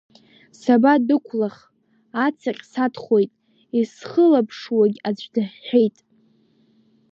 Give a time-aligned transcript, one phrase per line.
[0.59, 1.55] Сабадәықәлах,
[2.25, 3.31] ацаҟь садхоит,
[3.79, 5.97] исхылаԥшуагь аӡә дыҳәҳәеит…